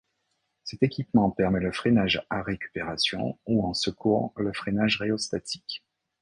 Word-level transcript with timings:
Cet 0.63 0.81
équipement 0.81 1.29
permet 1.29 1.59
le 1.59 1.71
freinage 1.71 2.25
à 2.31 2.41
récupération, 2.41 3.37
ou 3.45 3.63
en 3.67 3.75
secours 3.75 4.33
le 4.35 4.51
freinage 4.51 4.97
rhéostatique. 4.97 5.85